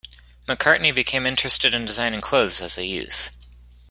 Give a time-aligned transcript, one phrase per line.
[0.47, 3.37] McCartney became interested in designing clothes as a youth.